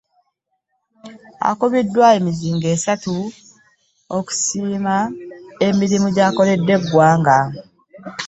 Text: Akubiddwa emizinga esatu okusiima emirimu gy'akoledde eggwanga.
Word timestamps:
Akubiddwa 1.49 2.07
emizinga 2.17 2.67
esatu 2.75 3.15
okusiima 4.17 4.95
emirimu 5.67 6.07
gy'akoledde 6.15 6.73
eggwanga. 6.77 7.37